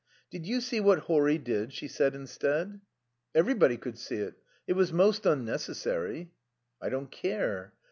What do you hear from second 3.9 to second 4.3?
see